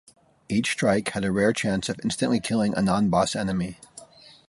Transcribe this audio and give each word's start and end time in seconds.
Each 0.49 0.71
strike 0.71 1.09
had 1.09 1.23
a 1.23 1.31
rare 1.31 1.53
chance 1.53 1.87
of 1.87 1.99
instantly 2.03 2.39
killing 2.39 2.73
a 2.75 2.81
non-boss 2.81 3.35
enemy. 3.35 3.77